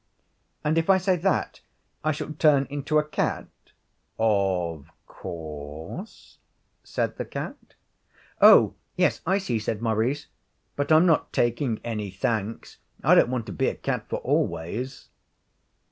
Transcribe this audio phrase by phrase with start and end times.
[0.63, 1.61] 'And if I say that,
[2.03, 3.45] I shall turn into a cat?'
[4.17, 6.39] 'Of course,'
[6.83, 7.75] said the cat.
[8.41, 10.25] 'Oh, yes, I see,' said Maurice.
[10.75, 12.77] 'But I'm not taking any, thanks.
[13.03, 15.09] I don't want to be a cat for always.'